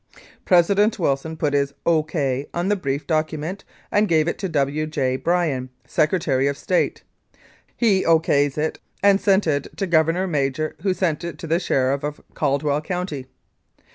[0.45, 4.87] "President Wilson put his' O.K.' on the brief document, and gave it to W.
[4.87, 5.15] J.
[5.15, 7.03] Bryan, Secretary of State.
[7.77, 8.49] He O.K.
[8.49, 12.19] 's it and sent it to Governor Major, who sent it to the Sheriff of
[12.33, 13.27] Caldwell County.